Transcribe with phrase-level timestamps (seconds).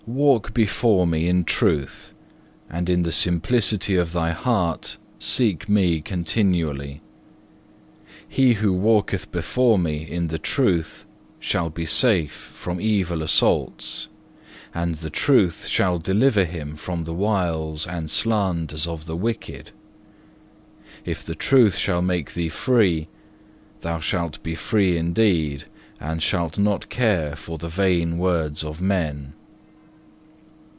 [0.07, 2.11] walk before Me in truth,
[2.69, 6.99] and in the simplicity of thy heart seek Me continually.
[8.27, 11.05] He who walketh before Me in the truth
[11.39, 14.07] shall be safe from evil assaults,
[14.73, 19.69] and the truth shall deliver him from the wiles and slanders of the wicked.
[21.05, 23.07] If the truth shall make thee free,
[23.81, 25.65] thou shalt be free indeed,
[26.01, 29.33] and shalt not care for the vain words of men."